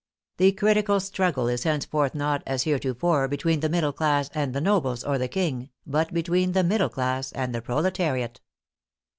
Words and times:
The 0.37 0.53
critical 0.53 0.99
struggle 0.99 1.47
is 1.47 1.63
henceforth 1.63 2.15
not, 2.15 2.41
as 2.47 2.63
hereto 2.63 2.95
fore, 2.95 3.27
between 3.27 3.59
the 3.59 3.69
middle 3.69 3.93
class 3.93 4.31
and 4.33 4.51
the 4.51 4.59
nobles 4.59 5.03
or 5.03 5.19
the 5.19 5.27
King, 5.27 5.69
but 5.85 6.11
between 6.11 6.53
the 6.53 6.63
middle 6.63 6.89
class 6.89 7.31
and 7.33 7.53
the 7.53 7.61
proletariat. 7.61 8.41